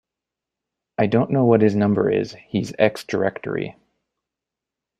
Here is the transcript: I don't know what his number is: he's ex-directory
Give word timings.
I 0.97 1.05
don't 1.05 1.29
know 1.29 1.45
what 1.45 1.61
his 1.61 1.75
number 1.75 2.09
is: 2.09 2.35
he's 2.47 2.73
ex-directory 2.79 3.75